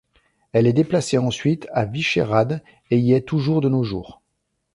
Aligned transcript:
Elle 0.51 0.65
est 0.65 0.73
déplacée 0.73 1.19
ensuite 1.19 1.67
à 1.73 1.85
Vysehrad 1.85 2.63
et 2.89 2.97
y 2.97 3.13
est 3.13 3.21
toujours 3.21 3.61
de 3.61 3.69
nos 3.69 3.83
jours. 3.83 4.19